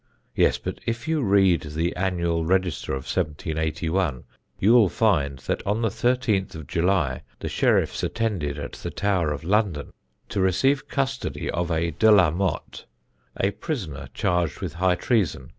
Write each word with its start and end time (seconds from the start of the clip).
Yes, 0.35 0.57
but 0.57 0.79
if 0.87 1.07
you 1.07 1.21
read 1.21 1.61
the 1.61 1.95
Annual 1.95 2.43
Register 2.43 2.93
of 2.93 3.03
1781, 3.05 4.23
you 4.57 4.73
will 4.73 4.89
find 4.89 5.37
that 5.45 5.61
on 5.63 5.83
the 5.83 5.89
13th 5.89 6.65
July 6.65 7.21
the 7.39 7.47
sheriffs 7.47 8.01
attended 8.01 8.57
at 8.57 8.71
the 8.71 8.89
TOWER 8.89 9.31
OF 9.31 9.43
LONDON 9.43 9.93
to 10.29 10.41
receive 10.41 10.87
custody 10.87 11.51
of 11.51 11.69
a 11.69 11.91
De 11.91 12.09
la 12.11 12.31
Motte, 12.31 12.85
a 13.39 13.51
prisoner 13.51 14.09
charged 14.15 14.59
with 14.59 14.73
high 14.73 14.95
treason. 14.95 15.49